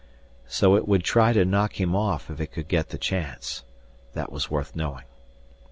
[0.47, 3.63] So it would try to knock him off if it could get the chance!
[4.13, 5.05] That was worth knowing.